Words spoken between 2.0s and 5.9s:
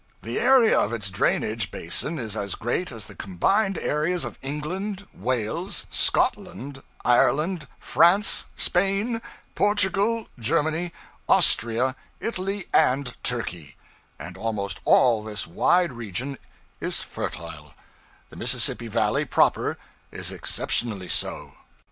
is as great as the combined areas of England, Wales,